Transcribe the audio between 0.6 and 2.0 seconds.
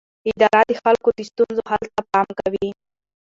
د خلکو د ستونزو حل